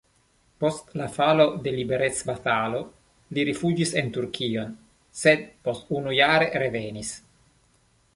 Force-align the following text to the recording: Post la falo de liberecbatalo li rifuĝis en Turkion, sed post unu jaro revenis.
Post 0.61 0.87
la 0.99 1.07
falo 1.17 1.43
de 1.65 1.73
liberecbatalo 1.75 2.79
li 3.37 3.43
rifuĝis 3.49 3.93
en 4.01 4.09
Turkion, 4.15 4.73
sed 5.21 5.45
post 5.69 5.93
unu 5.99 6.15
jaro 6.21 6.49
revenis. 6.65 7.13